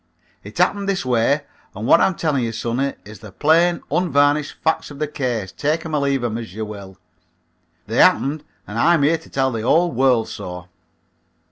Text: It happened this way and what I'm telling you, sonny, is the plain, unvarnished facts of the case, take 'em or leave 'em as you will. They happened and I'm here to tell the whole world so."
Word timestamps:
It 0.43 0.57
happened 0.57 0.89
this 0.89 1.05
way 1.05 1.41
and 1.75 1.85
what 1.85 2.01
I'm 2.01 2.15
telling 2.15 2.43
you, 2.43 2.51
sonny, 2.51 2.95
is 3.05 3.19
the 3.19 3.31
plain, 3.31 3.83
unvarnished 3.91 4.53
facts 4.63 4.89
of 4.89 4.97
the 4.97 5.07
case, 5.07 5.51
take 5.51 5.85
'em 5.85 5.93
or 5.93 5.99
leave 6.01 6.23
'em 6.23 6.39
as 6.39 6.55
you 6.55 6.65
will. 6.65 6.97
They 7.85 7.97
happened 7.97 8.43
and 8.65 8.79
I'm 8.79 9.03
here 9.03 9.19
to 9.19 9.29
tell 9.29 9.51
the 9.51 9.61
whole 9.61 9.91
world 9.91 10.27
so." 10.27 10.69